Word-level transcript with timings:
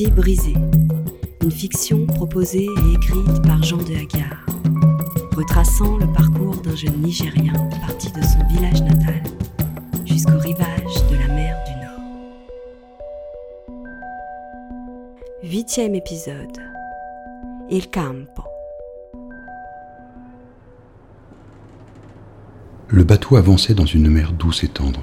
vie 0.00 0.10
brisée, 0.10 0.54
une 1.42 1.50
fiction 1.50 2.06
proposée 2.06 2.64
et 2.64 2.94
écrite 2.94 3.42
par 3.42 3.62
Jean 3.62 3.76
de 3.76 3.94
Hagar, 3.94 4.46
retraçant 5.36 5.98
le 5.98 6.06
parcours 6.06 6.56
d'un 6.62 6.74
jeune 6.74 7.02
Nigérien 7.02 7.52
parti 7.82 8.10
de 8.10 8.22
son 8.22 8.42
village 8.48 8.80
natal 8.80 9.22
jusqu'au 10.06 10.38
rivage 10.38 10.94
de 11.10 11.16
la 11.18 11.28
mer 11.34 11.54
du 11.66 11.72
Nord. 11.84 12.00
Huitième 15.42 15.94
épisode. 15.94 16.56
Il 17.68 17.90
campo. 17.90 18.44
Le 22.88 23.04
bateau 23.04 23.36
avançait 23.36 23.74
dans 23.74 23.84
une 23.84 24.08
mer 24.08 24.32
douce 24.32 24.64
et 24.64 24.68
tendre. 24.68 25.02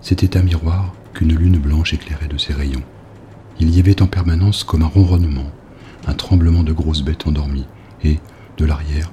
C'était 0.00 0.36
un 0.36 0.42
miroir 0.42 0.94
qu'une 1.14 1.34
lune 1.34 1.58
blanche 1.58 1.94
éclairait 1.94 2.28
de 2.28 2.38
ses 2.38 2.52
rayons. 2.52 2.84
Il 3.60 3.74
y 3.74 3.80
avait 3.80 4.02
en 4.02 4.06
permanence 4.06 4.64
comme 4.64 4.82
un 4.82 4.86
ronronnement, 4.86 5.50
un 6.06 6.14
tremblement 6.14 6.62
de 6.62 6.72
grosses 6.72 7.02
bêtes 7.02 7.26
endormies, 7.26 7.66
et, 8.02 8.18
de 8.58 8.64
l'arrière, 8.64 9.12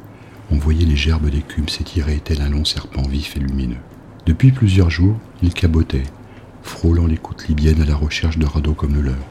on 0.52 0.58
voyait 0.58 0.86
les 0.86 0.96
gerbes 0.96 1.30
d'écume 1.30 1.70
s'étirer 1.70 2.20
tel 2.24 2.42
un 2.42 2.50
long 2.50 2.66
serpent 2.66 3.04
vif 3.04 3.38
et 3.38 3.40
lumineux. 3.40 3.78
Depuis 4.26 4.52
plusieurs 4.52 4.90
jours, 4.90 5.18
il 5.42 5.54
cabotait, 5.54 6.04
frôlant 6.64 7.08
les 7.08 7.18
côtes 7.18 7.48
libyennes 7.48 7.82
à 7.82 7.86
la 7.86 7.96
recherche 7.96 8.38
de 8.38 8.46
radeaux 8.46 8.74
comme 8.74 8.96
le 8.96 9.02
leur. 9.02 9.26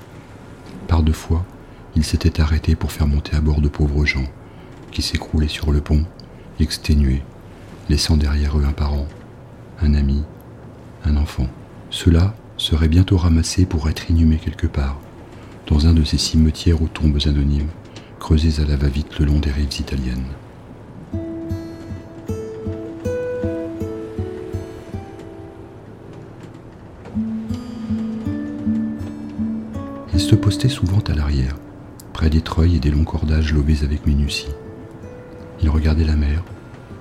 Par 0.88 1.02
deux 1.02 1.12
fois, 1.12 1.45
il 1.95 2.05
s'était 2.05 2.41
arrêté 2.41 2.74
pour 2.74 2.92
faire 2.92 3.06
monter 3.06 3.36
à 3.36 3.41
bord 3.41 3.61
de 3.61 3.69
pauvres 3.69 4.06
gens, 4.06 4.27
qui 4.91 5.02
s'écroulaient 5.02 5.48
sur 5.48 5.72
le 5.72 5.80
pont, 5.80 6.05
exténués, 6.58 7.22
laissant 7.88 8.16
derrière 8.16 8.58
eux 8.58 8.64
un 8.64 8.72
parent, 8.72 9.06
un 9.83 9.95
ami, 9.95 10.22
un 11.05 11.16
enfant. 11.16 11.48
Seraient 12.60 12.88
bientôt 12.88 13.16
ramassés 13.16 13.64
pour 13.64 13.88
être 13.88 14.10
inhumés 14.10 14.36
quelque 14.36 14.66
part, 14.66 15.00
dans 15.66 15.86
un 15.86 15.94
de 15.94 16.05
ces 16.05 16.19
cimetières 16.19 16.83
aux 16.83 16.89
tombes 16.89 17.19
anonymes, 17.25 17.70
creusés 18.19 18.62
à 18.62 18.67
la 18.67 18.77
va-vite 18.77 19.19
le 19.19 19.25
long 19.25 19.39
des 19.39 19.50
rives 19.50 19.80
italiennes. 19.80 20.27
Il 30.12 30.20
se 30.20 30.34
postait 30.34 30.69
souvent 30.69 31.00
à 31.08 31.14
l'arrière, 31.14 31.56
près 32.12 32.28
des 32.28 32.42
treuils 32.42 32.77
et 32.77 32.80
des 32.80 32.91
longs 32.91 33.05
cordages 33.05 33.55
lobés 33.55 33.83
avec 33.84 34.06
minutie. 34.06 34.48
Il 35.62 35.70
regardait 35.70 36.05
la 36.05 36.17
mer, 36.17 36.45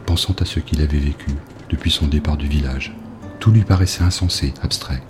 pensant 0.05 0.35
à 0.39 0.45
ce 0.45 0.61
qu'il 0.61 0.81
avait 0.81 0.99
vécu 0.99 1.31
depuis 1.69 1.91
son 1.91 2.07
départ 2.07 2.37
du 2.37 2.47
village. 2.47 2.95
Tout 3.41 3.51
lui 3.51 3.63
paraissait 3.63 4.03
insensé, 4.03 4.53
abstrait. 4.61 5.03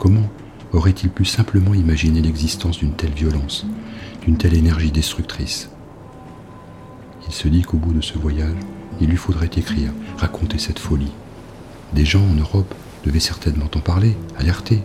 Comment 0.00 0.30
aurait-il 0.72 1.10
pu 1.10 1.26
simplement 1.26 1.74
imaginer 1.74 2.22
l'existence 2.22 2.78
d'une 2.78 2.94
telle 2.94 3.12
violence, 3.12 3.66
d'une 4.22 4.38
telle 4.38 4.54
énergie 4.54 4.90
destructrice? 4.90 5.68
Il 7.26 7.34
se 7.34 7.48
dit 7.48 7.60
qu'au 7.60 7.76
bout 7.76 7.92
de 7.92 8.00
ce 8.00 8.16
voyage, 8.16 8.56
il 9.02 9.10
lui 9.10 9.18
faudrait 9.18 9.50
écrire, 9.54 9.92
raconter 10.16 10.56
cette 10.56 10.78
folie. 10.78 11.12
Des 11.92 12.06
gens 12.06 12.24
en 12.24 12.32
Europe 12.32 12.74
devaient 13.04 13.20
certainement 13.20 13.68
en 13.74 13.80
parler, 13.80 14.16
alerter, 14.38 14.82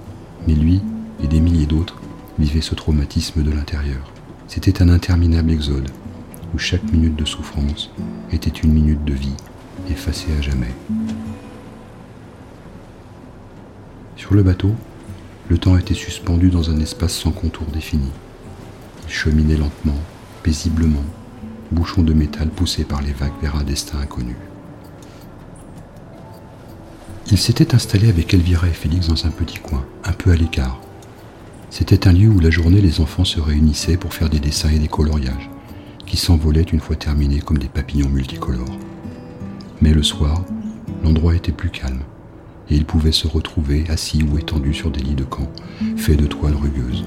mais 0.50 0.54
lui 0.54 0.82
et 1.24 1.28
des 1.28 1.40
milliers 1.40 1.66
d'autres 1.66 2.02
vivaient 2.38 2.60
ce 2.60 2.76
traumatisme 2.76 3.42
de 3.42 3.52
l'intérieur. 3.52 4.12
C'était 4.50 4.82
un 4.82 4.90
interminable 4.90 5.52
exode, 5.52 5.92
où 6.54 6.58
chaque 6.58 6.92
minute 6.92 7.16
de 7.16 7.24
souffrance 7.24 7.90
était 8.34 8.50
une 8.50 8.74
minute 8.74 9.06
de 9.06 9.14
vie 9.14 9.38
effacé 9.90 10.26
à 10.38 10.42
jamais. 10.42 10.76
Sur 14.18 14.34
le 14.34 14.44
bateau, 14.44 14.76
le 15.50 15.58
temps 15.58 15.78
était 15.78 15.94
suspendu 15.94 16.50
dans 16.50 16.72
un 16.72 16.80
espace 16.80 17.14
sans 17.14 17.32
contour 17.32 17.68
défini. 17.68 18.10
Il 19.08 19.14
cheminait 19.14 19.58
lentement, 19.58 20.00
paisiblement, 20.42 21.04
bouchon 21.72 22.02
de 22.02 22.14
métal 22.14 22.50
poussé 22.50 22.84
par 22.84 23.02
les 23.02 23.14
vagues 23.14 23.40
vers 23.42 23.56
un 23.56 23.64
destin 23.64 24.00
inconnu. 24.00 24.36
Il 27.32 27.38
s'était 27.38 27.76
installé 27.76 28.10
avec 28.10 28.34
Elvira 28.34 28.68
et 28.68 28.74
Félix 28.74 29.08
dans 29.08 29.26
un 29.26 29.32
petit 29.32 29.60
coin, 29.60 29.86
un 30.04 30.14
peu 30.14 30.32
à 30.32 30.36
l'écart. 30.36 30.80
C'était 31.70 32.08
un 32.08 32.14
lieu 32.14 32.30
où 32.30 32.40
la 32.40 32.52
journée 32.52 32.82
les 32.82 33.02
enfants 33.02 33.26
se 33.26 33.40
réunissaient 33.40 33.98
pour 33.98 34.14
faire 34.14 34.30
des 34.30 34.40
dessins 34.40 34.70
et 34.70 34.80
des 34.80 34.88
coloriages, 34.88 35.50
qui 36.06 36.18
s'envolaient 36.18 36.62
une 36.62 36.80
fois 36.80 36.96
terminés 36.96 37.42
comme 37.42 37.58
des 37.58 37.68
papillons 37.68 38.10
multicolores. 38.10 38.78
Mais 39.82 39.92
le 39.92 40.04
soir, 40.04 40.44
l'endroit 41.04 41.36
était 41.36 41.52
plus 41.52 41.70
calme, 41.70 42.02
et 42.70 42.76
ils 42.76 42.86
pouvaient 42.86 43.12
se 43.12 43.28
retrouver 43.28 43.86
assis 43.90 44.24
ou 44.24 44.38
étendus 44.38 44.74
sur 44.74 44.92
des 44.92 45.02
lits 45.02 45.16
de 45.16 45.24
camp, 45.24 45.52
faits 45.98 46.18
de 46.18 46.28
toiles 46.28 46.56
rugueuses. 46.56 47.06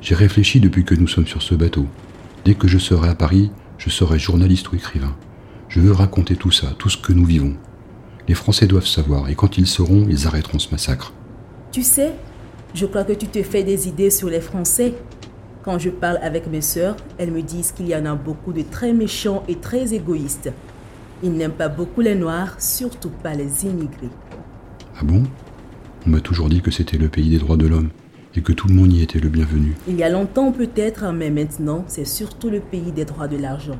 J'ai 0.00 0.14
réfléchi 0.14 0.60
depuis 0.60 0.84
que 0.84 0.94
nous 0.94 1.08
sommes 1.08 1.26
sur 1.26 1.42
ce 1.42 1.54
bateau. 1.54 1.86
Dès 2.44 2.54
que 2.54 2.68
je 2.68 2.78
serai 2.78 3.08
à 3.08 3.14
Paris, 3.14 3.50
je 3.78 3.90
serai 3.90 4.18
journaliste 4.18 4.70
ou 4.70 4.76
écrivain. 4.76 5.16
Je 5.68 5.80
veux 5.80 5.92
raconter 5.92 6.36
tout 6.36 6.52
ça, 6.52 6.68
tout 6.78 6.88
ce 6.88 6.96
que 6.96 7.12
nous 7.12 7.24
vivons. 7.24 7.54
Les 8.28 8.34
Français 8.34 8.66
doivent 8.66 8.86
savoir, 8.86 9.28
et 9.28 9.34
quand 9.34 9.58
ils 9.58 9.66
sauront, 9.66 10.06
ils 10.08 10.26
arrêteront 10.26 10.58
ce 10.58 10.70
massacre. 10.70 11.12
Tu 11.72 11.82
sais, 11.82 12.12
je 12.74 12.86
crois 12.86 13.04
que 13.04 13.12
tu 13.12 13.26
te 13.26 13.42
fais 13.42 13.64
des 13.64 13.88
idées 13.88 14.10
sur 14.10 14.28
les 14.28 14.40
Français. 14.40 14.94
Quand 15.64 15.78
je 15.78 15.90
parle 15.90 16.18
avec 16.22 16.46
mes 16.46 16.60
sœurs, 16.60 16.96
elles 17.18 17.32
me 17.32 17.42
disent 17.42 17.72
qu'il 17.72 17.88
y 17.88 17.96
en 17.96 18.06
a 18.06 18.14
beaucoup 18.14 18.52
de 18.52 18.62
très 18.62 18.92
méchants 18.92 19.42
et 19.48 19.56
très 19.56 19.92
égoïstes. 19.92 20.52
Ils 21.22 21.32
n'aiment 21.32 21.52
pas 21.52 21.68
beaucoup 21.68 22.02
les 22.02 22.14
Noirs, 22.14 22.56
surtout 22.58 23.10
pas 23.10 23.34
les 23.34 23.64
immigrés. 23.64 24.10
Ah 24.98 25.04
bon? 25.04 25.22
On 26.06 26.10
m'a 26.10 26.20
toujours 26.20 26.48
dit 26.48 26.60
que 26.60 26.70
c'était 26.70 26.98
le 26.98 27.08
pays 27.08 27.30
des 27.30 27.38
droits 27.38 27.56
de 27.56 27.66
l'homme 27.66 27.88
et 28.34 28.42
que 28.42 28.52
tout 28.52 28.68
le 28.68 28.74
monde 28.74 28.92
y 28.92 29.02
était 29.02 29.18
le 29.18 29.28
bienvenu. 29.28 29.74
Il 29.88 29.96
y 29.96 30.02
a 30.02 30.10
longtemps 30.10 30.52
peut-être, 30.52 31.10
mais 31.12 31.30
maintenant, 31.30 31.84
c'est 31.88 32.04
surtout 32.04 32.50
le 32.50 32.60
pays 32.60 32.92
des 32.92 33.06
droits 33.06 33.28
de 33.28 33.38
l'argent. 33.38 33.78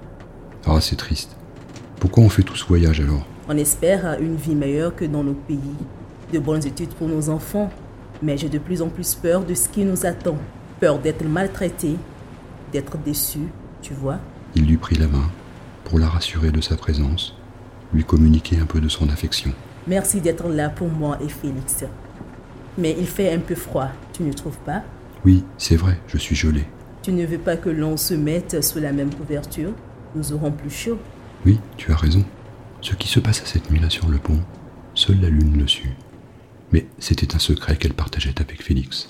Ah, 0.66 0.80
c'est 0.80 0.96
triste. 0.96 1.36
Pourquoi 2.00 2.24
on 2.24 2.28
fait 2.28 2.42
tout 2.42 2.56
ce 2.56 2.66
voyage 2.66 3.00
alors? 3.00 3.26
On 3.48 3.56
espère 3.56 4.18
une 4.20 4.36
vie 4.36 4.54
meilleure 4.54 4.96
que 4.96 5.04
dans 5.04 5.22
nos 5.22 5.34
pays, 5.34 5.58
de 6.32 6.38
bonnes 6.38 6.66
études 6.66 6.94
pour 6.94 7.08
nos 7.08 7.28
enfants, 7.28 7.70
mais 8.22 8.36
j'ai 8.36 8.48
de 8.48 8.58
plus 8.58 8.80
en 8.82 8.88
plus 8.88 9.14
peur 9.14 9.44
de 9.44 9.54
ce 9.54 9.68
qui 9.68 9.84
nous 9.84 10.06
attend 10.06 10.38
peur 10.80 10.98
d'être 10.98 11.24
maltraité, 11.24 11.96
d'être 12.72 12.96
déçu, 12.98 13.40
tu 13.82 13.94
vois? 13.94 14.18
Il 14.54 14.66
lui 14.66 14.78
prit 14.78 14.96
la 14.96 15.06
main 15.06 15.30
pour 15.86 16.00
la 16.00 16.08
rassurer 16.08 16.50
de 16.50 16.60
sa 16.60 16.76
présence, 16.76 17.36
lui 17.94 18.02
communiquer 18.02 18.58
un 18.58 18.66
peu 18.66 18.80
de 18.80 18.88
son 18.88 19.08
affection. 19.08 19.52
Merci 19.86 20.20
d'être 20.20 20.48
là 20.48 20.68
pour 20.68 20.88
moi 20.88 21.16
et 21.22 21.28
Félix. 21.28 21.84
Mais 22.76 22.96
il 22.98 23.06
fait 23.06 23.32
un 23.32 23.38
peu 23.38 23.54
froid, 23.54 23.90
tu 24.12 24.24
ne 24.24 24.32
trouves 24.32 24.58
pas? 24.58 24.82
Oui, 25.24 25.44
c'est 25.58 25.76
vrai, 25.76 26.00
je 26.08 26.18
suis 26.18 26.34
gelé. 26.34 26.64
Tu 27.02 27.12
ne 27.12 27.24
veux 27.24 27.38
pas 27.38 27.56
que 27.56 27.68
l'on 27.68 27.96
se 27.96 28.14
mette 28.14 28.64
sous 28.64 28.80
la 28.80 28.90
même 28.90 29.14
couverture? 29.14 29.70
Nous 30.16 30.32
aurons 30.32 30.50
plus 30.50 30.70
chaud. 30.70 30.98
Oui, 31.44 31.60
tu 31.76 31.92
as 31.92 31.96
raison. 31.96 32.24
Ce 32.80 32.96
qui 32.96 33.06
se 33.06 33.20
passe 33.20 33.42
à 33.42 33.46
cette 33.46 33.70
nuit-là 33.70 33.88
sur 33.88 34.08
le 34.08 34.18
pont, 34.18 34.40
seule 34.94 35.20
la 35.20 35.30
lune 35.30 35.56
le 35.56 35.68
sut. 35.68 35.94
Mais 36.72 36.86
c'était 36.98 37.36
un 37.36 37.38
secret 37.38 37.76
qu'elle 37.76 37.94
partageait 37.94 38.34
avec 38.40 38.60
Félix. 38.60 39.08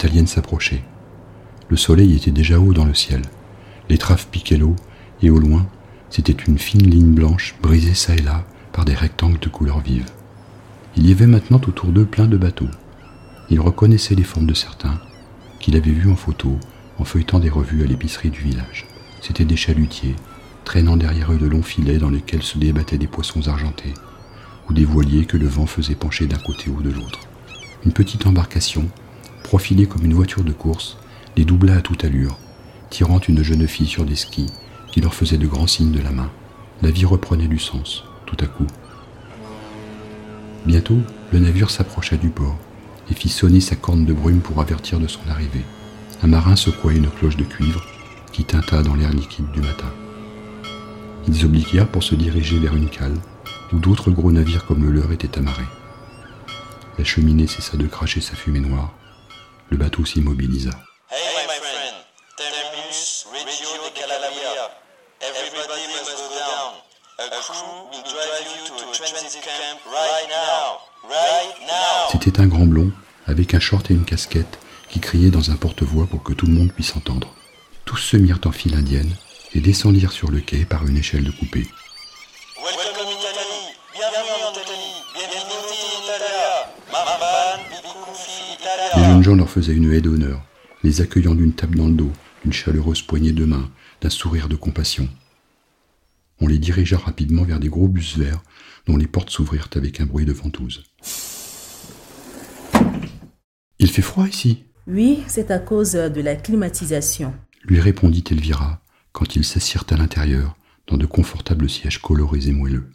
Italiennes 0.00 0.26
s'approcher. 0.26 0.82
Le 1.68 1.76
soleil 1.76 2.16
était 2.16 2.30
déjà 2.30 2.58
haut 2.58 2.72
dans 2.72 2.86
le 2.86 2.94
ciel. 2.94 3.20
L'étrave 3.90 4.28
piquait 4.28 4.56
l'eau, 4.56 4.74
et 5.20 5.28
au 5.28 5.38
loin, 5.38 5.66
c'était 6.08 6.32
une 6.32 6.58
fine 6.58 6.88
ligne 6.88 7.12
blanche 7.12 7.54
brisée 7.60 7.92
çà 7.92 8.14
et 8.14 8.22
là 8.22 8.46
par 8.72 8.86
des 8.86 8.94
rectangles 8.94 9.38
de 9.38 9.50
couleurs 9.50 9.80
vives. 9.80 10.08
Il 10.96 11.06
y 11.06 11.12
avait 11.12 11.26
maintenant 11.26 11.60
autour 11.66 11.92
d'eux 11.92 12.06
plein 12.06 12.26
de 12.26 12.38
bateaux. 12.38 12.70
Il 13.50 13.60
reconnaissait 13.60 14.14
les 14.14 14.24
formes 14.24 14.46
de 14.46 14.54
certains, 14.54 14.98
qu'il 15.58 15.76
avait 15.76 15.90
vus 15.90 16.10
en 16.10 16.16
photo 16.16 16.58
en 16.98 17.04
feuilletant 17.04 17.38
des 17.38 17.50
revues 17.50 17.82
à 17.82 17.86
l'épicerie 17.86 18.30
du 18.30 18.40
village. 18.40 18.86
C'étaient 19.20 19.44
des 19.44 19.56
chalutiers, 19.56 20.16
traînant 20.64 20.96
derrière 20.96 21.30
eux 21.30 21.38
de 21.38 21.46
longs 21.46 21.62
filets 21.62 21.98
dans 21.98 22.08
lesquels 22.08 22.42
se 22.42 22.56
débattaient 22.56 22.96
des 22.96 23.06
poissons 23.06 23.48
argentés, 23.48 23.92
ou 24.66 24.72
des 24.72 24.86
voiliers 24.86 25.26
que 25.26 25.36
le 25.36 25.46
vent 25.46 25.66
faisait 25.66 25.94
pencher 25.94 26.26
d'un 26.26 26.38
côté 26.38 26.70
ou 26.70 26.80
de 26.80 26.90
l'autre. 26.90 27.20
Une 27.84 27.92
petite 27.92 28.26
embarcation, 28.26 28.88
profilée 29.50 29.86
comme 29.86 30.04
une 30.04 30.14
voiture 30.14 30.44
de 30.44 30.52
course, 30.52 30.96
les 31.36 31.44
doubla 31.44 31.74
à 31.74 31.80
toute 31.80 32.04
allure, 32.04 32.38
tirant 32.88 33.18
une 33.18 33.42
jeune 33.42 33.66
fille 33.66 33.88
sur 33.88 34.04
des 34.04 34.14
skis 34.14 34.46
qui 34.92 35.00
leur 35.00 35.12
faisait 35.12 35.38
de 35.38 35.46
grands 35.48 35.66
signes 35.66 35.90
de 35.90 36.00
la 36.00 36.12
main. 36.12 36.30
La 36.82 36.92
vie 36.92 37.04
reprenait 37.04 37.48
du 37.48 37.58
sens, 37.58 38.04
tout 38.26 38.36
à 38.38 38.46
coup. 38.46 38.68
Bientôt, 40.66 40.98
le 41.32 41.40
navire 41.40 41.68
s'approcha 41.68 42.16
du 42.16 42.28
port 42.28 42.56
et 43.10 43.14
fit 43.14 43.28
sonner 43.28 43.58
sa 43.60 43.74
corne 43.74 44.04
de 44.04 44.12
brume 44.12 44.38
pour 44.38 44.60
avertir 44.60 45.00
de 45.00 45.08
son 45.08 45.28
arrivée. 45.28 45.64
Un 46.22 46.28
marin 46.28 46.54
secoua 46.54 46.92
une 46.92 47.10
cloche 47.10 47.36
de 47.36 47.42
cuivre 47.42 47.84
qui 48.30 48.44
tinta 48.44 48.84
dans 48.84 48.94
l'air 48.94 49.10
liquide 49.10 49.50
du 49.50 49.62
matin. 49.62 49.90
Ils 51.26 51.44
obliguèrent 51.44 51.90
pour 51.90 52.04
se 52.04 52.14
diriger 52.14 52.60
vers 52.60 52.76
une 52.76 52.88
cale 52.88 53.16
où 53.72 53.80
d'autres 53.80 54.12
gros 54.12 54.30
navires 54.30 54.64
comme 54.66 54.84
le 54.84 54.92
leur 54.92 55.10
étaient 55.10 55.38
amarrés. 55.38 55.64
La 56.98 57.04
cheminée 57.04 57.48
cessa 57.48 57.76
de 57.76 57.88
cracher 57.88 58.20
sa 58.20 58.36
fumée 58.36 58.60
noire. 58.60 58.94
Le 59.70 59.76
bateau 59.76 60.04
s'immobilisa. 60.04 60.70
C'était 72.10 72.40
un 72.40 72.46
grand 72.46 72.66
blond, 72.66 72.92
avec 73.26 73.54
un 73.54 73.60
short 73.60 73.90
et 73.90 73.94
une 73.94 74.04
casquette, 74.04 74.58
qui 74.88 75.00
criait 75.00 75.30
dans 75.30 75.50
un 75.50 75.56
porte-voix 75.56 76.06
pour 76.06 76.22
que 76.22 76.32
tout 76.32 76.46
le 76.46 76.52
monde 76.52 76.72
puisse 76.72 76.96
entendre. 76.96 77.34
Tous 77.84 77.96
se 77.96 78.16
mirent 78.16 78.40
en 78.44 78.52
file 78.52 78.74
indienne 78.74 79.14
et 79.54 79.60
descendirent 79.60 80.12
sur 80.12 80.30
le 80.30 80.40
quai 80.40 80.64
par 80.64 80.86
une 80.86 80.96
échelle 80.96 81.24
de 81.24 81.30
coupée. 81.30 81.66
Jeunes 89.10 89.22
gens 89.24 89.34
leur 89.34 89.50
faisaient 89.50 89.74
une 89.74 89.92
haie 89.92 90.00
d'honneur, 90.00 90.40
les 90.84 91.00
accueillant 91.00 91.34
d'une 91.34 91.52
table 91.52 91.76
dans 91.76 91.88
le 91.88 91.94
dos, 91.94 92.12
d'une 92.44 92.52
chaleureuse 92.52 93.02
poignée 93.02 93.32
de 93.32 93.44
main, 93.44 93.68
d'un 94.00 94.08
sourire 94.08 94.48
de 94.48 94.54
compassion. 94.54 95.08
On 96.40 96.46
les 96.46 96.58
dirigea 96.58 96.96
rapidement 96.96 97.42
vers 97.42 97.58
des 97.58 97.68
gros 97.68 97.88
bus 97.88 98.16
verts 98.16 98.40
dont 98.86 98.96
les 98.96 99.08
portes 99.08 99.30
s'ouvrirent 99.30 99.68
avec 99.74 100.00
un 100.00 100.06
bruit 100.06 100.26
de 100.26 100.32
ventouse. 100.32 100.84
Il 103.80 103.90
fait 103.90 104.00
froid 104.00 104.28
ici? 104.28 104.62
Oui, 104.86 105.24
c'est 105.26 105.50
à 105.50 105.58
cause 105.58 105.92
de 105.92 106.20
la 106.20 106.36
climatisation, 106.36 107.34
lui 107.64 107.80
répondit 107.80 108.22
Elvira 108.30 108.80
quand 109.10 109.34
ils 109.34 109.44
s'assirent 109.44 109.86
à 109.90 109.96
l'intérieur 109.96 110.56
dans 110.86 110.96
de 110.96 111.06
confortables 111.06 111.68
sièges 111.68 111.98
colorés 111.98 112.46
et 112.46 112.52
moelleux. 112.52 112.88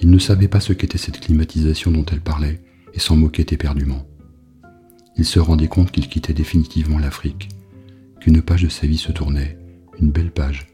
Il 0.00 0.10
ne 0.10 0.18
savait 0.18 0.48
pas 0.48 0.60
ce 0.60 0.72
qu'était 0.72 0.98
cette 0.98 1.20
climatisation 1.20 1.90
dont 1.90 2.04
elle 2.10 2.20
parlait 2.20 2.60
et 2.92 2.98
s'en 2.98 3.16
moquait 3.16 3.46
éperdument. 3.50 4.06
Il 5.16 5.24
se 5.24 5.38
rendait 5.38 5.68
compte 5.68 5.90
qu'il 5.90 6.08
quittait 6.08 6.32
définitivement 6.32 6.98
l'Afrique, 6.98 7.48
qu'une 8.20 8.42
page 8.42 8.62
de 8.62 8.68
sa 8.68 8.86
vie 8.86 8.98
se 8.98 9.12
tournait, 9.12 9.58
une 10.00 10.10
belle 10.10 10.32
page, 10.32 10.66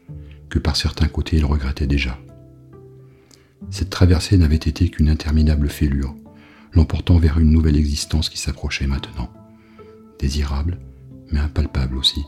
que 0.49 0.59
par 0.59 0.75
certains 0.75 1.07
côtés 1.07 1.37
il 1.37 1.45
regrettait 1.45 1.87
déjà. 1.87 2.19
Cette 3.69 3.89
traversée 3.89 4.37
n'avait 4.37 4.55
été 4.55 4.89
qu'une 4.89 5.09
interminable 5.09 5.69
fêlure, 5.69 6.15
l'emportant 6.73 7.17
vers 7.17 7.39
une 7.39 7.51
nouvelle 7.51 7.77
existence 7.77 8.29
qui 8.29 8.39
s'approchait 8.39 8.87
maintenant, 8.87 9.29
désirable, 10.19 10.79
mais 11.31 11.39
impalpable 11.39 11.97
aussi. 11.97 12.21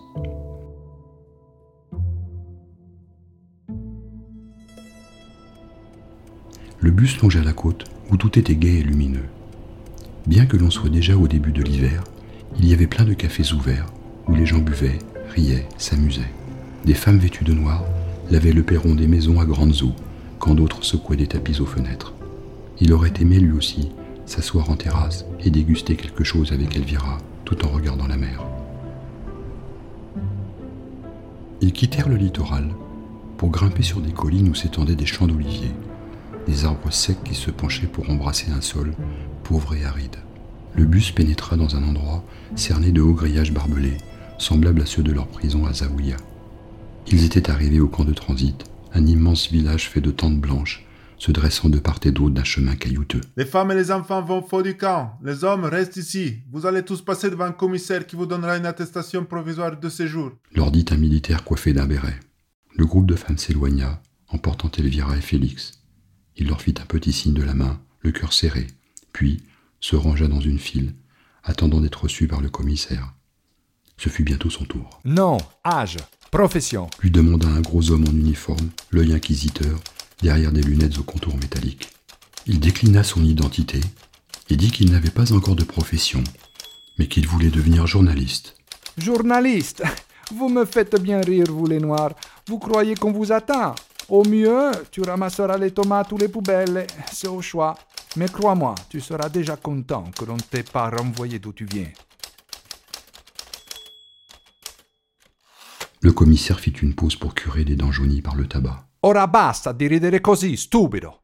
Le 6.83 6.91
bus 6.91 7.21
longeait 7.21 7.41
la 7.41 7.53
côte 7.53 7.85
où 8.12 8.18
tout 8.18 8.38
était 8.38 8.57
gai 8.57 8.80
et 8.80 8.83
lumineux. 8.83 9.30
Bien 10.27 10.45
que 10.45 10.57
l'on 10.57 10.69
soit 10.69 10.89
déjà 10.89 11.15
au 11.15 11.30
début 11.30 11.53
de 11.53 11.63
l'hiver, 11.63 12.03
il 12.59 12.68
y 12.68 12.74
avait 12.74 12.88
plein 12.88 13.06
de 13.06 13.13
cafés 13.13 13.53
ouverts 13.53 13.85
où 14.27 14.35
les 14.35 14.45
gens 14.45 14.59
buvaient, 14.59 15.00
riaient, 15.30 15.65
s'amusaient. 15.77 16.33
Des 16.83 16.94
femmes 16.94 17.19
vêtues 17.19 17.45
de 17.45 17.53
noir 17.53 17.85
lavaient 18.30 18.51
le 18.51 18.63
perron 18.63 18.95
des 18.95 19.07
maisons 19.07 19.39
à 19.39 19.45
grandes 19.45 19.81
eaux, 19.81 19.95
quand 20.39 20.56
d'autres 20.56 20.83
secouaient 20.83 21.15
des 21.15 21.27
tapis 21.27 21.62
aux 21.62 21.65
fenêtres. 21.65 22.13
Il 22.81 22.91
aurait 22.91 23.13
aimé 23.21 23.39
lui 23.39 23.53
aussi 23.53 23.91
s'asseoir 24.25 24.69
en 24.69 24.75
terrasse 24.75 25.24
et 25.39 25.51
déguster 25.51 25.95
quelque 25.95 26.25
chose 26.25 26.51
avec 26.51 26.75
Elvira, 26.75 27.18
tout 27.45 27.65
en 27.65 27.69
regardant 27.69 28.07
la 28.07 28.18
mer. 28.18 28.44
Ils 31.62 31.71
quittèrent 31.71 32.09
le 32.09 32.18
littoral 32.18 32.71
pour 33.38 33.51
grimper 33.51 33.83
sur 33.83 34.01
des 34.01 34.12
collines 34.12 34.50
où 34.50 34.53
s'étendaient 34.53 34.95
des 34.95 35.06
champs 35.06 35.27
d'oliviers 35.27 35.71
des 36.45 36.66
arbres 36.66 36.92
secs 36.92 37.24
qui 37.24 37.36
se 37.36 37.51
penchaient 37.51 37.88
pour 37.88 38.10
embrasser 38.10 38.51
un 38.51 38.62
sol 38.62 38.94
pauvre 39.44 39.75
et 39.75 39.86
aride. 39.86 40.18
Le 40.75 40.86
bus 40.86 41.12
pénétra 41.12 41.56
dans 41.56 41.75
un 41.75 41.84
endroit 41.84 42.24
cerné 42.56 42.92
de 42.92 43.01
hauts 43.01 43.13
grillages 43.13 43.54
barbelés, 43.54 43.98
semblables 44.38 44.81
à 44.81 44.86
ceux 44.86 45.04
de 45.04 45.12
leur 45.12 45.28
prison 45.28 45.66
à 45.66 45.74
Zawiya. 45.74 46.18
Ils 47.07 47.25
étaient 47.25 47.50
arrivés 47.50 47.80
au 47.80 47.88
camp 47.88 48.06
de 48.06 48.13
transit, 48.13 48.63
un 48.94 49.06
immense 49.06 49.51
village 49.51 49.90
fait 49.90 50.01
de 50.01 50.12
tentes 50.12 50.40
blanches, 50.40 50.86
se 51.18 51.31
dressant 51.31 51.69
de 51.69 51.80
part 51.80 52.00
et 52.04 52.12
d'autre 52.12 52.34
d'un 52.34 52.44
chemin 52.44 52.75
caillouteux. 52.75 53.22
Les 53.38 53.46
femmes 53.46 53.72
et 53.72 53.75
les 53.75 53.92
enfants 53.92 54.22
vont 54.22 54.42
faux 54.42 54.63
du 54.63 54.75
camp. 54.75 55.18
Les 55.24 55.44
hommes 55.44 55.63
restent 55.63 55.98
ici. 55.98 56.39
Vous 56.51 56.65
allez 56.65 56.84
tous 56.84 57.01
passer 57.01 57.29
devant 57.29 57.46
un 57.46 57.51
commissaire 57.51 58.06
qui 58.06 58.15
vous 58.15 58.25
donnera 58.25 58.58
une 58.58 58.65
attestation 58.65 59.24
provisoire 59.24 59.79
de 59.79 59.89
séjour. 59.89 60.32
Leur 60.53 60.72
dit 60.72 60.86
un 60.91 60.98
militaire 60.98 61.44
coiffé 61.44 61.74
d'un 61.74 61.86
béret. 61.86 62.20
Le 62.75 62.86
groupe 62.86 63.06
de 63.06 63.15
femmes 63.15 63.38
s'éloigna, 63.38 64.01
emportant 64.27 64.72
Elvira 64.77 65.15
et 65.15 65.22
Félix. 65.22 65.83
Il 66.38 66.48
leur 66.48 66.62
fit 66.62 66.75
un 66.82 66.86
petit 66.86 67.13
signe 67.13 67.34
de 67.34 67.44
la 67.44 67.54
main, 67.54 67.80
le 68.02 68.12
cœur 68.12 68.34
serré, 68.34 68.68
puis 69.12 69.42
se 69.80 69.96
rangea 69.96 70.28
dans 70.28 70.42
une 70.42 70.60
file, 70.60 70.94
attendant 71.44 71.82
d'être 71.82 72.04
reçu 72.04 72.28
par 72.28 72.42
le 72.42 72.50
commissaire. 72.50 73.13
Ce 73.98 74.10
fut 74.10 74.24
bientôt 74.24 74.50
son 74.50 74.66
tour. 74.66 75.00
Non, 75.06 75.38
âge, 75.66 75.98
profession, 76.32 76.90
lui 77.02 77.12
demanda 77.12 77.48
un 77.48 77.62
gros 77.62 77.92
homme 77.92 78.06
en 78.08 78.12
uniforme, 78.12 78.70
l'œil 78.92 79.13
inquisiteur, 79.13 79.80
derrière 80.22 80.52
des 80.52 80.63
lunettes 80.63 80.98
au 80.98 81.04
contour 81.04 81.38
métallique. 81.38 81.90
Il 82.48 82.60
déclina 82.60 83.04
son 83.04 83.24
identité 83.24 83.80
et 84.50 84.56
dit 84.56 84.72
qu'il 84.72 84.92
n'avait 84.92 85.10
pas 85.10 85.32
encore 85.34 85.56
de 85.56 85.63
profession, 85.63 86.24
mais 86.98 87.08
qu'il 87.08 87.28
voulait 87.28 87.50
devenir 87.50 87.88
journaliste. 87.88 88.56
Journaliste 88.98 89.84
Vous 90.32 90.50
me 90.50 90.66
faites 90.66 91.00
bien 91.02 91.22
rire, 91.22 91.46
vous 91.50 91.68
les 91.68 91.80
Noirs. 91.80 92.13
Vous 92.48 92.60
croyez 92.60 92.96
qu'on 92.96 93.12
vous 93.12 93.32
attend 93.32 93.75
au 94.10 94.24
mieux, 94.25 94.72
tu 94.91 95.01
ramasseras 95.01 95.57
les 95.57 95.72
tomates 95.72 96.12
ou 96.12 96.17
les 96.17 96.27
poubelles, 96.27 96.88
c'est 97.12 97.27
au 97.27 97.41
choix. 97.41 97.75
Mais 98.15 98.27
crois-moi, 98.27 98.75
tu 98.89 99.00
seras 99.00 99.29
déjà 99.29 99.55
content 99.55 100.05
que 100.17 100.25
l'on 100.25 100.36
ne 100.36 100.41
t'ait 100.41 100.63
pas 100.63 100.89
renvoyé 100.89 101.39
d'où 101.39 101.51
tu 101.51 101.65
viens. 101.65 101.91
Le 106.01 106.12
commissaire 106.12 106.60
fit 106.60 106.72
une 106.81 106.93
pause 106.93 107.15
pour 107.15 107.33
curer 107.33 107.63
des 107.63 107.75
dents 107.75 107.91
jaunies 107.91 108.22
par 108.22 108.36
le 108.36 108.45
tabac. 108.45 108.86
Ora 109.05 109.27
basta 109.27 109.72
di 109.72 109.88
ridere 109.88 110.22
così, 110.22 110.55
stupido. 110.57 111.22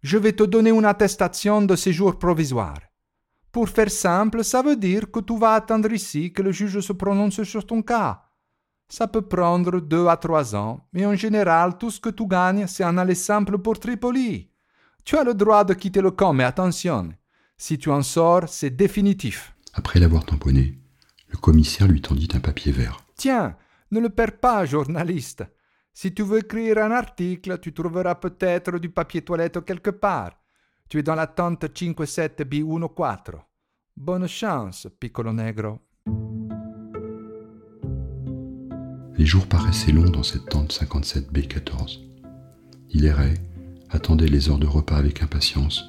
Je 0.00 0.18
vais 0.18 0.34
te 0.34 0.46
donner 0.46 0.70
une 0.70 0.84
attestation 0.84 1.62
de 1.62 1.76
séjour 1.76 2.18
provisoire. 2.18 2.80
Pour 3.50 3.68
faire 3.68 3.90
simple, 3.90 4.42
ça 4.42 4.62
veut 4.62 4.76
dire 4.76 5.10
que 5.10 5.20
tu 5.20 5.38
vas 5.38 5.54
attendre 5.54 5.92
ici 5.92 6.32
que 6.32 6.42
le 6.42 6.52
juge 6.52 6.80
se 6.80 6.92
prononce 6.92 7.42
sur 7.44 7.64
ton 7.64 7.82
cas. 7.82 8.23
Ça 8.96 9.08
peut 9.08 9.22
prendre 9.22 9.80
deux 9.80 10.06
à 10.06 10.16
trois 10.16 10.54
ans, 10.54 10.86
mais 10.92 11.04
en 11.04 11.16
général, 11.16 11.76
tout 11.78 11.90
ce 11.90 11.98
que 11.98 12.10
tu 12.10 12.28
gagnes, 12.28 12.68
c'est 12.68 12.84
un 12.84 12.96
aller 12.96 13.16
simple 13.16 13.58
pour 13.58 13.80
Tripoli. 13.80 14.48
Tu 15.04 15.16
as 15.16 15.24
le 15.24 15.34
droit 15.34 15.64
de 15.64 15.74
quitter 15.74 16.00
le 16.00 16.12
camp, 16.12 16.32
mais 16.32 16.44
attention, 16.44 17.12
si 17.56 17.76
tu 17.76 17.90
en 17.90 18.02
sors, 18.02 18.48
c'est 18.48 18.70
définitif. 18.70 19.52
Après 19.72 19.98
l'avoir 19.98 20.24
tamponné, 20.24 20.78
le 21.26 21.36
commissaire 21.38 21.88
lui 21.88 22.00
tendit 22.00 22.28
un 22.34 22.38
papier 22.38 22.70
vert. 22.70 23.00
Tiens, 23.16 23.56
ne 23.90 23.98
le 23.98 24.10
perds 24.10 24.38
pas, 24.38 24.64
journaliste. 24.64 25.44
Si 25.92 26.14
tu 26.14 26.22
veux 26.22 26.38
écrire 26.38 26.78
un 26.78 26.92
article, 26.92 27.58
tu 27.58 27.72
trouveras 27.72 28.14
peut-être 28.14 28.78
du 28.78 28.90
papier 28.90 29.22
toilette 29.22 29.64
quelque 29.64 29.90
part. 29.90 30.40
Tu 30.88 31.00
es 31.00 31.02
dans 31.02 31.16
la 31.16 31.26
tente 31.26 31.66
57 31.66 32.42
B14. 32.42 33.40
Bonne 33.96 34.28
chance, 34.28 34.86
piccolo 35.00 35.32
negro. 35.32 35.80
Les 39.16 39.26
jours 39.26 39.46
paraissaient 39.46 39.92
longs 39.92 40.10
dans 40.10 40.24
cette 40.24 40.46
tente 40.46 40.72
57B14. 40.72 42.00
Il 42.90 43.04
errait, 43.04 43.34
attendait 43.90 44.26
les 44.26 44.48
heures 44.50 44.58
de 44.58 44.66
repas 44.66 44.96
avec 44.96 45.22
impatience, 45.22 45.84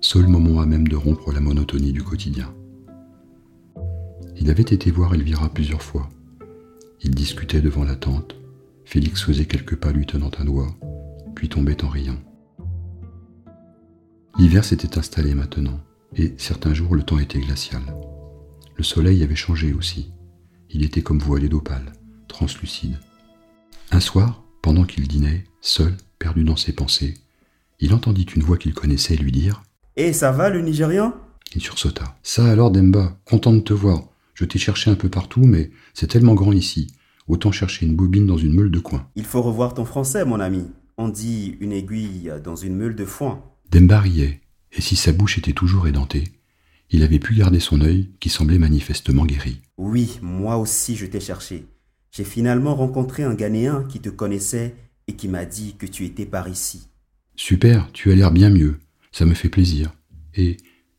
seul 0.00 0.26
moment 0.26 0.60
à 0.60 0.66
même 0.66 0.88
de 0.88 0.96
rompre 0.96 1.32
la 1.32 1.40
monotonie 1.40 1.92
du 1.92 2.02
quotidien. 2.02 2.54
Il 4.38 4.50
avait 4.50 4.62
été 4.62 4.90
voir 4.90 5.14
Elvira 5.14 5.50
plusieurs 5.50 5.82
fois. 5.82 6.08
Ils 7.02 7.14
discutaient 7.14 7.60
devant 7.60 7.84
la 7.84 7.94
tente. 7.94 8.36
Félix 8.86 9.22
faisait 9.22 9.44
quelques 9.44 9.76
pas 9.76 9.92
lui 9.92 10.06
tenant 10.06 10.30
un 10.38 10.44
doigt, 10.44 10.74
puis 11.34 11.50
tombait 11.50 11.84
en 11.84 11.88
riant. 11.88 12.18
L'hiver 14.38 14.64
s'était 14.64 14.98
installé 14.98 15.34
maintenant, 15.34 15.78
et 16.16 16.34
certains 16.38 16.72
jours 16.72 16.94
le 16.94 17.02
temps 17.02 17.18
était 17.18 17.40
glacial. 17.40 17.82
Le 18.76 18.82
soleil 18.82 19.22
avait 19.22 19.36
changé 19.36 19.74
aussi. 19.74 20.10
Il 20.70 20.82
était 20.82 21.02
comme 21.02 21.18
voilé 21.18 21.50
d'opale, 21.50 21.92
translucide. 22.32 22.98
Un 23.92 24.00
soir, 24.00 24.42
pendant 24.62 24.84
qu'il 24.84 25.06
dînait, 25.06 25.44
seul, 25.60 25.96
perdu 26.18 26.42
dans 26.42 26.56
ses 26.56 26.72
pensées, 26.72 27.14
il 27.78 27.94
entendit 27.94 28.26
une 28.34 28.42
voix 28.42 28.56
qu'il 28.56 28.74
connaissait 28.74 29.16
lui 29.16 29.30
dire 29.30 29.62
Eh, 29.96 30.12
ça 30.12 30.32
va 30.32 30.50
le 30.50 30.60
Nigérian? 30.60 31.14
Il 31.54 31.60
sursauta. 31.60 32.16
Ça 32.22 32.50
alors, 32.50 32.70
Demba, 32.70 33.18
content 33.24 33.52
de 33.52 33.60
te 33.60 33.72
voir. 33.72 34.04
Je 34.34 34.44
t'ai 34.44 34.58
cherché 34.58 34.90
un 34.90 34.94
peu 34.94 35.08
partout, 35.08 35.44
mais 35.44 35.70
c'est 35.94 36.06
tellement 36.06 36.34
grand 36.34 36.52
ici. 36.52 36.88
Autant 37.28 37.52
chercher 37.52 37.86
une 37.86 37.94
bobine 37.94 38.26
dans 38.26 38.38
une 38.38 38.54
meule 38.54 38.70
de 38.70 38.80
coin. 38.80 39.06
Il 39.14 39.24
faut 39.24 39.42
revoir 39.42 39.74
ton 39.74 39.84
français, 39.84 40.24
mon 40.24 40.40
ami. 40.40 40.64
On 40.96 41.08
dit 41.08 41.56
une 41.60 41.72
aiguille 41.72 42.32
dans 42.42 42.56
une 42.56 42.76
meule 42.76 42.96
de 42.96 43.04
foin. 43.04 43.44
Demba 43.70 44.00
riait, 44.00 44.40
et 44.72 44.80
si 44.80 44.96
sa 44.96 45.12
bouche 45.12 45.38
était 45.38 45.52
toujours 45.52 45.86
édentée, 45.86 46.24
il 46.90 47.02
avait 47.02 47.18
pu 47.18 47.34
garder 47.34 47.60
son 47.60 47.80
œil 47.80 48.10
qui 48.20 48.28
semblait 48.28 48.58
manifestement 48.58 49.24
guéri. 49.24 49.60
Oui, 49.78 50.18
moi 50.22 50.56
aussi 50.56 50.96
je 50.96 51.06
t'ai 51.06 51.20
cherché. 51.20 51.66
J'ai 52.12 52.24
finalement 52.24 52.74
rencontré 52.74 53.22
un 53.22 53.32
Ghanéen 53.32 53.84
qui 53.84 53.98
te 53.98 54.10
connaissait 54.10 54.74
et 55.08 55.16
qui 55.16 55.28
m'a 55.28 55.46
dit 55.46 55.76
que 55.78 55.86
tu 55.86 56.04
étais 56.04 56.26
par 56.26 56.46
ici. 56.46 56.88
Super, 57.36 57.90
tu 57.92 58.12
as 58.12 58.14
l'air 58.14 58.30
bien 58.30 58.50
mieux. 58.50 58.76
Ça 59.12 59.24
me 59.24 59.32
fait 59.32 59.48
plaisir. 59.48 59.94
Et 60.34 60.58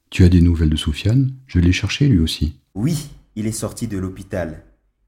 tu 0.10 0.24
as 0.24 0.30
des 0.30 0.42
nouvelles 0.42 0.72
de 0.72 0.76
Soufiane? 0.76 1.32
Je 1.46 1.60
l'ai 1.60 1.72
cherché 1.72 2.08
lui 2.08 2.18
aussi. 2.18 2.60
Oui, 2.74 3.10
il 3.36 3.46
est 3.46 3.52
sorti 3.52 3.88
de 3.88 4.00
l'hôpital. 4.00 4.64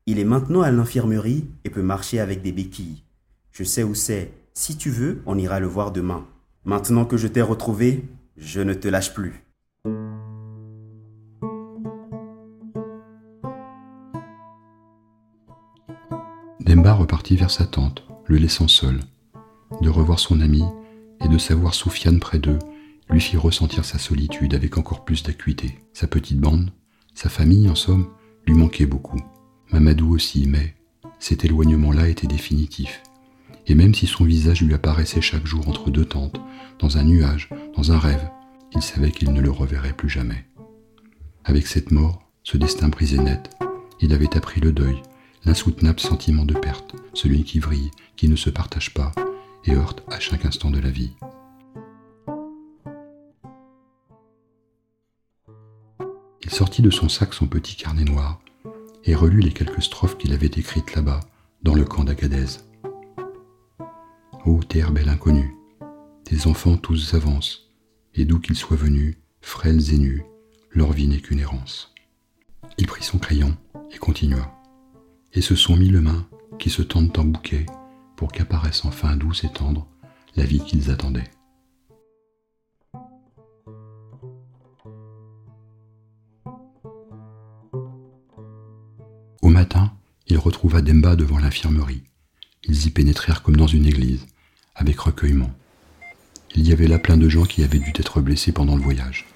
Il 0.06 0.20
est 0.20 0.26
maintenant 0.26 0.62
à 0.62 0.70
l'infirmerie 0.70 1.46
et 1.64 1.72
peut 1.72 1.82
marcher 1.82 2.20
avec 2.20 2.44
des 2.44 2.52
béquilles. 2.52 3.02
Je 3.52 3.64
sais 3.64 3.82
où 3.82 3.96
c'est. 3.96 4.32
Si 4.54 4.78
tu 4.78 4.92
veux, 4.92 5.24
on 5.26 5.40
ira 5.40 5.60
le 5.60 5.66
voir 5.66 5.92
demain. 5.92 6.28
Maintenant 6.66 7.06
que 7.06 7.18
je 7.18 7.28
t'ai 7.28 7.42
retrouvé, 7.42 8.04
je 8.38 8.62
ne 8.62 8.76
te 8.76 8.88
lâche 8.88 9.16
plus. 9.16 9.45
Repartit 16.94 17.36
vers 17.36 17.52
sa 17.52 17.66
tante, 17.66 18.04
le 18.26 18.38
laissant 18.38 18.68
seul. 18.68 19.00
De 19.82 19.90
revoir 19.90 20.20
son 20.20 20.40
ami 20.40 20.64
et 21.24 21.28
de 21.28 21.38
savoir 21.38 21.74
Soufiane 21.74 22.20
près 22.20 22.40
d'eux 22.40 22.60
lui 23.10 23.20
fit 23.20 23.38
ressentir 23.38 23.86
sa 23.86 24.00
solitude 24.00 24.56
avec 24.56 24.78
encore 24.78 25.06
plus 25.06 25.22
d'acuité. 25.24 25.78
Sa 25.94 26.08
petite 26.08 26.40
bande, 26.40 26.72
sa 27.14 27.30
famille 27.30 27.70
en 27.70 27.76
somme, 27.76 28.08
lui 28.48 28.56
manquait 28.56 28.86
beaucoup. 28.86 29.20
Mamadou 29.72 30.16
aussi, 30.16 30.48
mais 30.48 30.74
cet 31.20 31.46
éloignement-là 31.46 32.08
était 32.08 32.28
définitif. 32.28 33.04
Et 33.68 33.76
même 33.76 33.94
si 33.94 34.08
son 34.08 34.24
visage 34.24 34.62
lui 34.62 34.74
apparaissait 34.74 35.22
chaque 35.22 35.46
jour 35.46 35.68
entre 35.68 35.92
deux 35.92 36.06
tentes, 36.06 36.40
dans 36.80 36.98
un 36.98 37.04
nuage, 37.04 37.50
dans 37.76 37.92
un 37.92 38.00
rêve, 38.00 38.30
il 38.74 38.82
savait 38.82 39.12
qu'il 39.12 39.34
ne 39.34 39.42
le 39.42 39.52
reverrait 39.52 39.94
plus 39.94 40.10
jamais. 40.10 40.46
Avec 41.44 41.68
cette 41.68 41.92
mort, 41.92 42.24
ce 42.44 42.58
destin 42.58 42.88
brisé 42.88 43.18
net, 43.18 43.50
il 44.02 44.14
avait 44.14 44.36
appris 44.36 44.62
le 44.62 44.72
deuil, 44.72 45.02
l'insoutenable 45.46 46.00
sentiment 46.00 46.46
de 46.46 46.54
perte, 46.54 46.96
celui 47.14 47.44
qui 47.44 47.60
vrille, 47.60 47.92
qui 48.16 48.28
ne 48.28 48.36
se 48.36 48.50
partage 48.50 48.94
pas 48.94 49.12
et 49.66 49.74
heurte 49.74 50.04
à 50.12 50.20
chaque 50.20 50.46
instant 50.46 50.72
de 50.72 50.80
la 50.80 50.90
vie. 50.90 51.12
Il 56.44 56.52
sortit 56.52 56.82
de 56.82 56.92
son 56.92 57.10
sac 57.10 57.34
son 57.34 57.48
petit 57.48 57.76
carnet 57.76 58.04
noir 58.04 58.40
et 59.04 59.16
relut 59.16 59.42
les 59.42 59.52
quelques 59.52 59.84
strophes 59.84 60.18
qu'il 60.18 60.34
avait 60.34 60.48
écrites 60.48 60.96
là-bas, 60.96 61.20
dans 61.64 61.74
le 61.74 61.84
camp 61.84 62.04
d'Agadez. 62.04 62.60
Ô 64.46 64.62
terre 64.64 64.92
belle 64.92 65.10
inconnue, 65.10 65.56
tes 66.24 66.48
enfants 66.48 66.78
tous 66.78 67.14
avancent, 67.14 67.72
et 68.14 68.26
d'où 68.26 68.40
qu'ils 68.40 68.56
soient 68.56 68.78
venus, 68.78 69.18
frêles 69.42 69.94
et 69.94 69.98
nus, 69.98 70.24
leur 70.72 70.92
vie 70.92 71.08
n'est 71.08 71.22
qu'une 71.22 71.40
errance. 71.40 71.94
Il 72.78 72.88
prit 72.88 73.04
son 73.04 73.18
crayon 73.18 73.56
et 73.92 73.98
continua. 73.98 74.55
Et 75.36 75.42
ce 75.42 75.56
sont 75.56 75.76
mille 75.76 76.00
mains 76.00 76.26
qui 76.60 76.70
se 76.70 76.82
tendent 76.82 77.18
en 77.18 77.26
bouquet 77.26 77.66
pour 78.16 78.32
qu'apparaisse 78.32 78.86
enfin 78.86 79.18
douce 79.18 79.44
et 79.44 79.50
tendre 79.50 79.86
la 80.38 80.46
vie 80.46 80.62
qu'ils 80.62 80.90
attendaient. 80.90 81.30
Au 89.42 89.50
matin, 89.50 89.94
il 90.28 90.38
retrouva 90.38 90.82
Demba 90.82 91.16
devant 91.16 91.38
l'infirmerie. 91.38 92.04
Ils 92.64 92.88
y 92.88 92.90
pénétrèrent 92.90 93.44
comme 93.44 93.58
dans 93.58 93.68
une 93.68 93.86
église, 93.86 94.26
avec 94.74 95.00
recueillement. 95.00 95.52
Il 96.56 96.68
y 96.68 96.72
avait 96.72 96.88
là 96.88 96.98
plein 96.98 97.18
de 97.18 97.28
gens 97.28 97.44
qui 97.44 97.64
avaient 97.64 97.80
dû 97.80 97.92
être 97.96 98.22
blessés 98.22 98.54
pendant 98.54 98.76
le 98.76 98.82
voyage. 98.82 99.28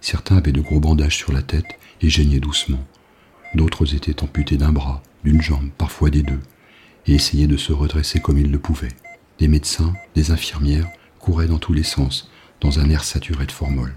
Certains 0.00 0.36
avaient 0.36 0.52
de 0.52 0.60
gros 0.60 0.80
bandages 0.80 1.16
sur 1.16 1.32
la 1.32 1.42
tête 1.42 1.78
et 2.02 2.10
geignaient 2.10 2.40
doucement. 2.40 2.84
D'autres 3.54 3.94
étaient 3.94 4.22
amputés 4.22 4.56
d'un 4.56 4.72
bras, 4.72 5.02
d'une 5.24 5.42
jambe, 5.42 5.70
parfois 5.76 6.10
des 6.10 6.22
deux, 6.22 6.40
et 7.06 7.14
essayaient 7.14 7.46
de 7.46 7.56
se 7.56 7.72
redresser 7.72 8.20
comme 8.20 8.38
ils 8.38 8.50
le 8.50 8.58
pouvaient. 8.58 8.94
Des 9.38 9.48
médecins, 9.48 9.92
des 10.14 10.30
infirmières 10.30 10.88
couraient 11.18 11.46
dans 11.46 11.58
tous 11.58 11.72
les 11.72 11.82
sens, 11.82 12.30
dans 12.60 12.80
un 12.80 12.90
air 12.90 13.04
saturé 13.04 13.46
de 13.46 13.52
formol. 13.52 13.94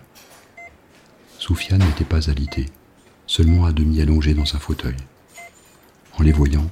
Soufiane 1.39 1.83
n'était 1.83 2.03
pas 2.03 2.29
alité, 2.29 2.67
seulement 3.25 3.65
à 3.65 3.71
demi 3.71 4.01
allongé 4.01 4.33
dans 4.33 4.55
un 4.55 4.59
fauteuil. 4.59 4.95
En 6.19 6.23
les 6.23 6.31
voyant, 6.31 6.69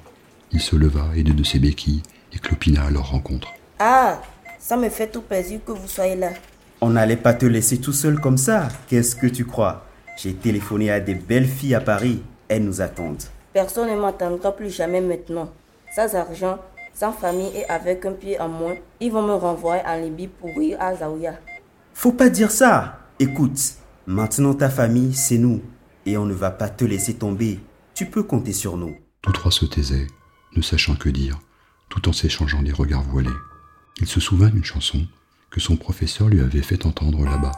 il 0.51 0.61
se 0.61 0.75
leva 0.75 1.09
et 1.15 1.23
de 1.23 1.43
ses 1.43 1.59
béquilles 1.59 2.03
et 2.33 2.39
clopina 2.39 2.85
à 2.85 2.91
leur 2.91 3.09
rencontre. 3.09 3.47
Ah, 3.79 4.21
ça 4.59 4.77
me 4.77 4.89
fait 4.89 5.09
tout 5.09 5.21
plaisir 5.21 5.59
que 5.65 5.71
vous 5.71 5.87
soyez 5.87 6.15
là. 6.15 6.31
On 6.81 6.91
n'allait 6.91 7.15
pas 7.15 7.33
te 7.33 7.45
laisser 7.45 7.79
tout 7.79 7.93
seul 7.93 8.19
comme 8.19 8.37
ça. 8.37 8.69
Qu'est-ce 8.87 9.15
que 9.15 9.27
tu 9.27 9.45
crois? 9.45 9.85
J'ai 10.21 10.33
téléphoné 10.33 10.91
à 10.91 10.99
des 10.99 11.15
belles 11.15 11.47
filles 11.47 11.75
à 11.75 11.81
Paris. 11.81 12.21
Elles 12.47 12.63
nous 12.63 12.81
attendent. 12.81 13.23
Personne 13.61 13.89
ne 13.89 13.99
m'attendra 13.99 14.55
plus 14.55 14.69
jamais 14.69 15.01
maintenant. 15.01 15.51
Sans 15.93 16.15
argent, 16.15 16.59
sans 16.93 17.11
famille 17.11 17.51
et 17.53 17.65
avec 17.65 18.05
un 18.05 18.13
pied 18.13 18.39
en 18.39 18.47
moins, 18.47 18.75
ils 19.01 19.11
vont 19.11 19.21
me 19.21 19.33
renvoyer 19.33 19.83
en 19.85 19.97
Libye 19.97 20.29
pour 20.29 20.49
rire 20.55 20.77
à 20.79 20.95
Zaouya. 20.95 21.33
Faut 21.93 22.13
pas 22.13 22.29
dire 22.29 22.51
ça. 22.51 22.99
Écoute, 23.19 23.59
maintenant 24.07 24.53
ta 24.53 24.69
famille, 24.69 25.13
c'est 25.13 25.37
nous. 25.37 25.61
Et 26.05 26.15
on 26.15 26.23
ne 26.23 26.33
va 26.33 26.51
pas 26.51 26.69
te 26.69 26.85
laisser 26.85 27.15
tomber. 27.15 27.59
Tu 27.93 28.05
peux 28.05 28.23
compter 28.23 28.53
sur 28.53 28.77
nous. 28.77 28.95
Tous 29.21 29.33
trois 29.33 29.51
se 29.51 29.65
taisaient, 29.65 30.07
ne 30.55 30.61
sachant 30.61 30.95
que 30.95 31.09
dire, 31.09 31.37
tout 31.89 32.07
en 32.07 32.13
s'échangeant 32.13 32.61
des 32.61 32.71
regards 32.71 33.03
voilés. 33.03 33.29
Il 33.99 34.07
se 34.07 34.21
souvint 34.21 34.47
d'une 34.47 34.63
chanson 34.63 35.05
que 35.51 35.59
son 35.59 35.75
professeur 35.75 36.29
lui 36.29 36.39
avait 36.39 36.61
fait 36.61 36.85
entendre 36.85 37.25
là-bas, 37.25 37.51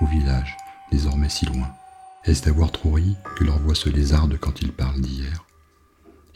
au 0.00 0.06
village, 0.06 0.56
désormais 0.92 1.28
si 1.28 1.46
loin. 1.46 1.66
Est-ce 2.22 2.44
d'avoir 2.44 2.70
trop 2.70 2.92
ri 2.92 3.16
que 3.34 3.42
leur 3.42 3.58
voix 3.58 3.74
se 3.74 3.88
lézarde 3.88 4.38
quand 4.38 4.62
ils 4.62 4.72
parlent 4.72 5.00
d'hier? 5.00 5.47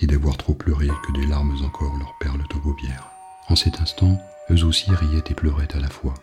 Et 0.03 0.07
d'avoir 0.09 0.37
trop 0.37 0.53
pleuré 0.53 0.89
que 1.07 1.13
des 1.13 1.27
larmes 1.27 1.57
encore 1.63 1.97
leur 1.97 2.19
perlent 2.19 2.43
aux 2.43 2.59
paupières 2.59 3.09
En 3.49 3.55
cet 3.55 3.81
instant, 3.81 4.21
eux 4.51 4.65
aussi 4.65 4.91
riaient 4.91 5.23
et 5.31 5.35
pleuraient 5.35 5.73
à 5.77 5.79
la 5.79 5.89
fois, 5.89 6.15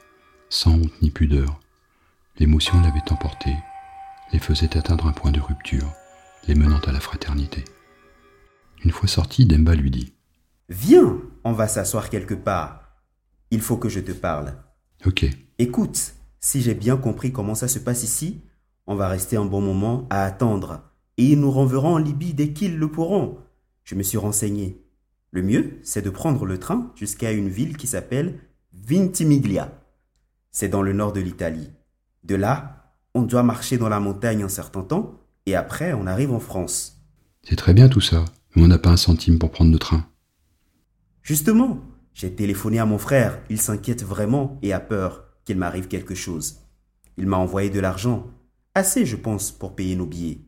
sans 0.50 0.74
honte 0.74 1.02
ni 1.02 1.12
pudeur. 1.12 1.62
L'émotion 2.40 2.82
l'avait 2.82 3.10
emporté, 3.10 3.52
les 4.34 4.40
faisait 4.40 4.78
atteindre 4.78 5.08
un 5.08 5.14
point 5.14 5.32
de 5.32 5.40
rupture, 5.40 5.88
les 6.46 6.56
menant 6.56 6.80
à 6.80 6.92
la 6.92 7.00
fraternité. 7.00 7.64
Une 8.84 8.92
fois 8.92 9.08
sorti, 9.08 9.46
Demba 9.46 9.76
lui 9.76 9.92
dit 9.92 10.14
Viens, 10.68 11.18
on 11.46 11.54
va 11.54 11.70
s'asseoir 11.70 12.10
quelque 12.10 12.34
part. 12.34 12.82
Il 13.50 13.62
faut 13.62 13.78
que 13.78 13.88
je 13.88 14.02
te 14.02 14.12
parle. 14.12 14.56
Ok. 15.06 15.26
Écoute, 15.58 16.16
si 16.42 16.62
j'ai 16.62 16.76
bien 16.76 16.98
compris 16.98 17.32
comment 17.32 17.56
ça 17.56 17.70
se 17.70 17.80
passe 17.80 18.04
ici, 18.04 18.42
on 18.88 18.96
va 18.96 19.08
rester 19.08 19.38
un 19.38 19.46
bon 19.46 19.62
moment 19.62 20.06
à 20.10 20.26
attendre. 20.26 20.82
Et 21.18 21.28
ils 21.28 21.40
nous 21.40 21.52
renverront 21.52 21.94
en 21.94 21.98
Libye 21.98 22.34
dès 22.34 22.52
qu'ils 22.52 22.78
le 22.78 22.92
pourront. 22.92 23.38
Je 23.90 23.96
me 23.96 24.04
suis 24.04 24.20
renseigné. 24.20 24.86
Le 25.32 25.42
mieux, 25.42 25.80
c'est 25.82 26.04
de 26.04 26.12
prendre 26.12 26.46
le 26.46 26.60
train 26.60 26.92
jusqu'à 26.96 27.32
une 27.32 27.50
ville 27.50 27.76
qui 27.76 27.88
s'appelle 27.88 28.40
Vintimiglia. 28.72 29.82
C'est 30.52 30.70
dans 30.70 30.84
le 30.84 30.94
nord 30.94 31.12
de 31.12 31.22
l'Italie. 31.22 31.72
De 32.24 32.36
là, 32.36 32.94
on 33.16 33.24
doit 33.24 33.42
marcher 33.42 33.80
dans 33.80 33.90
la 33.90 34.00
montagne 34.00 34.44
un 34.44 34.48
certain 34.48 34.84
temps, 34.84 35.20
et 35.48 35.56
après 35.56 35.94
on 35.94 36.06
arrive 36.06 36.32
en 36.32 36.40
France. 36.40 37.02
C'est 37.42 37.56
très 37.56 37.74
bien 37.74 37.90
tout 37.90 38.00
ça, 38.00 38.26
mais 38.56 38.62
on 38.62 38.68
n'a 38.68 38.78
pas 38.78 38.92
un 38.92 38.96
centime 38.96 39.40
pour 39.40 39.50
prendre 39.50 39.72
le 39.72 39.80
train. 39.80 40.06
Justement, 41.24 41.80
j'ai 42.14 42.32
téléphoné 42.32 42.78
à 42.78 42.86
mon 42.86 43.00
frère, 43.00 43.40
il 43.50 43.60
s'inquiète 43.60 44.04
vraiment 44.04 44.60
et 44.62 44.72
a 44.72 44.80
peur 44.80 45.24
qu'il 45.46 45.58
m'arrive 45.58 45.88
quelque 45.88 46.14
chose. 46.14 46.60
Il 47.18 47.26
m'a 47.26 47.38
envoyé 47.38 47.72
de 47.72 47.80
l'argent, 47.80 48.28
assez 48.76 49.08
je 49.08 49.16
pense 49.16 49.52
pour 49.52 49.76
payer 49.76 49.96
nos 49.96 50.06
billets. 50.06 50.42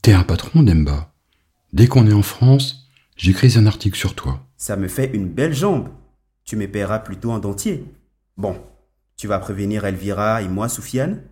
T'es 0.00 0.14
un 0.14 0.24
patron, 0.24 0.62
Demba. 0.62 1.12
Dès 1.72 1.86
qu'on 1.86 2.06
est 2.08 2.12
en 2.12 2.22
France, 2.22 2.88
j'écris 3.16 3.56
un 3.56 3.66
article 3.66 3.96
sur 3.96 4.14
toi. 4.14 4.44
Ça 4.56 4.76
me 4.76 4.88
fait 4.88 5.10
une 5.14 5.28
belle 5.28 5.54
jambe. 5.54 5.88
Tu 6.44 6.56
me 6.56 6.66
paieras 6.66 6.98
plutôt 6.98 7.30
en 7.30 7.38
dentier. 7.38 7.84
Bon, 8.36 8.56
tu 9.16 9.28
vas 9.28 9.38
prévenir 9.38 9.84
Elvira 9.84 10.42
et 10.42 10.48
moi, 10.48 10.68
Soufiane 10.68 11.22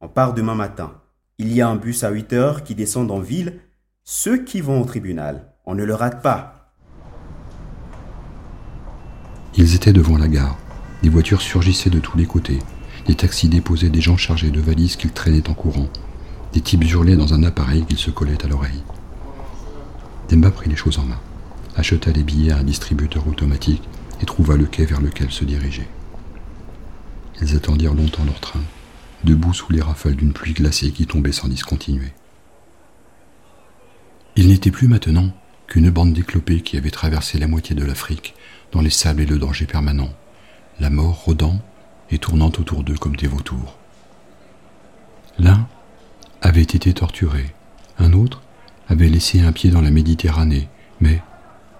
On 0.00 0.08
part 0.08 0.32
demain 0.32 0.54
matin. 0.54 0.94
Il 1.38 1.52
y 1.52 1.60
a 1.60 1.68
un 1.68 1.76
bus 1.76 2.04
à 2.04 2.10
8 2.10 2.32
heures 2.32 2.64
qui 2.64 2.74
descend 2.74 3.10
en 3.10 3.20
ville. 3.20 3.60
Ceux 4.02 4.44
qui 4.44 4.62
vont 4.62 4.80
au 4.80 4.84
tribunal, 4.86 5.52
on 5.66 5.74
ne 5.74 5.84
le 5.84 5.94
rate 5.94 6.22
pas. 6.22 6.72
Ils 9.56 9.74
étaient 9.74 9.92
devant 9.92 10.16
la 10.16 10.28
gare. 10.28 10.56
Des 11.02 11.10
voitures 11.10 11.42
surgissaient 11.42 11.90
de 11.90 12.00
tous 12.00 12.16
les 12.16 12.26
côtés. 12.26 12.60
Des 13.06 13.14
taxis 13.14 13.50
déposaient 13.50 13.90
des 13.90 14.00
gens 14.00 14.16
chargés 14.16 14.50
de 14.50 14.60
valises 14.60 14.96
qu'ils 14.96 15.12
traînaient 15.12 15.50
en 15.50 15.54
courant. 15.54 15.88
Des 16.54 16.62
types 16.62 16.84
hurlaient 16.84 17.16
dans 17.16 17.34
un 17.34 17.42
appareil 17.42 17.84
qu'ils 17.84 17.98
se 17.98 18.10
collaient 18.10 18.42
à 18.42 18.48
l'oreille. 18.48 18.82
Demba 20.28 20.50
prit 20.50 20.68
les 20.68 20.76
choses 20.76 20.98
en 20.98 21.04
main, 21.04 21.20
acheta 21.76 22.10
les 22.10 22.24
billets 22.24 22.52
à 22.52 22.58
un 22.58 22.64
distributeur 22.64 23.26
automatique 23.28 23.82
et 24.20 24.26
trouva 24.26 24.56
le 24.56 24.66
quai 24.66 24.84
vers 24.84 25.00
lequel 25.00 25.30
se 25.30 25.44
diriger. 25.44 25.86
Ils 27.40 27.54
attendirent 27.54 27.94
longtemps 27.94 28.24
leur 28.24 28.40
train, 28.40 28.62
debout 29.24 29.54
sous 29.54 29.70
les 29.72 29.82
rafales 29.82 30.16
d'une 30.16 30.32
pluie 30.32 30.54
glacée 30.54 30.90
qui 30.90 31.06
tombait 31.06 31.32
sans 31.32 31.48
discontinuer. 31.48 32.12
Il 34.36 34.48
n'était 34.48 34.70
plus 34.70 34.88
maintenant 34.88 35.32
qu'une 35.66 35.90
bande 35.90 36.12
d'éclopés 36.12 36.60
qui 36.60 36.76
avait 36.76 36.90
traversé 36.90 37.38
la 37.38 37.48
moitié 37.48 37.74
de 37.74 37.84
l'Afrique 37.84 38.34
dans 38.72 38.80
les 38.80 38.90
sables 38.90 39.22
et 39.22 39.26
le 39.26 39.38
danger 39.38 39.66
permanent, 39.66 40.10
la 40.80 40.90
mort 40.90 41.24
rôdant 41.24 41.60
et 42.10 42.18
tournant 42.18 42.48
autour 42.48 42.84
d'eux 42.84 42.96
comme 42.96 43.16
des 43.16 43.26
vautours. 43.26 43.76
L'un 45.38 45.68
avait 46.40 46.62
été 46.62 46.92
torturé, 46.92 47.54
un 47.98 48.12
autre 48.12 48.42
avait 48.88 49.08
laissé 49.08 49.40
un 49.40 49.52
pied 49.52 49.70
dans 49.70 49.80
la 49.80 49.90
Méditerranée, 49.90 50.68
mais 51.00 51.22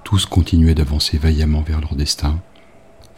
tous 0.05 0.27
continuaient 0.27 0.75
d'avancer 0.75 1.19
vaillamment 1.19 1.63
vers 1.63 1.81
leur 1.81 1.95
destin, 1.95 2.41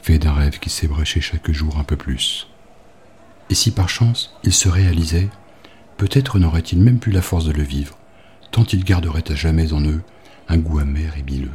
fait 0.03 0.19
d'un 0.19 0.33
rêve 0.33 0.59
qui 0.59 0.71
s'ébréchait 0.71 1.21
chaque 1.21 1.51
jour 1.51 1.79
un 1.79 1.85
peu 1.85 1.97
plus. 1.97 2.49
Et 3.51 3.55
si 3.55 3.71
par 3.71 3.89
chance 3.89 4.35
il 4.45 4.53
se 4.53 4.69
réalisait, 4.69 5.29
peut-être 5.97 6.39
n'aurait-il 6.39 6.81
même 6.81 6.99
plus 6.99 7.13
la 7.13 7.23
force 7.23 7.45
de 7.45 7.53
le 7.53 7.63
vivre, 7.63 7.97
tant 8.51 8.65
il 8.65 8.85
garderait 8.85 9.31
à 9.31 9.35
jamais 9.35 9.73
en 9.73 9.83
eux 9.83 10.03
un 10.49 10.59
goût 10.59 10.79
amer 10.79 11.15
et 11.19 11.23
bileux. 11.23 11.51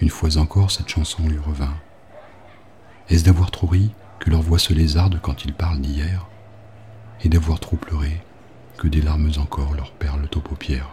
Une 0.00 0.10
fois 0.10 0.36
encore, 0.38 0.70
cette 0.70 0.88
chanson 0.88 1.26
lui 1.26 1.38
revint. 1.38 1.74
Est-ce 3.08 3.24
d'avoir 3.24 3.50
trop 3.50 3.66
ri 3.66 3.90
que 4.18 4.30
leur 4.30 4.42
voix 4.42 4.58
se 4.58 4.72
lézarde 4.72 5.18
quand 5.22 5.44
ils 5.44 5.54
parlent 5.54 5.80
d'hier? 5.80 6.26
Et 7.22 7.28
d'avoir 7.28 7.60
trop 7.60 7.76
pleuré 7.76 8.20
que 8.78 8.88
des 8.88 9.00
larmes 9.00 9.30
encore 9.38 9.74
leur 9.74 9.92
perlent 9.92 10.28
aux 10.34 10.40
paupières 10.40 10.90